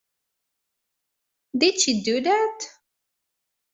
Did 1.55 1.79
she 1.79 2.01
do 2.01 2.21
that? 2.21 2.59